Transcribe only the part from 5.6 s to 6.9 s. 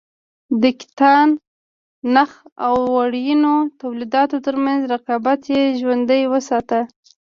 ژوندی وساته.